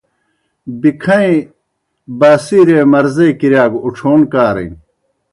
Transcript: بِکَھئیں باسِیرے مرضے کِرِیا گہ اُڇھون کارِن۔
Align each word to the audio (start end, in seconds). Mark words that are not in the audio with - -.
بِکَھئیں 0.81 1.35
باسِیرے 2.19 2.79
مرضے 2.91 3.27
کِرِیا 3.39 3.65
گہ 3.71 3.79
اُڇھون 3.85 4.19
کارِن۔ 4.31 4.71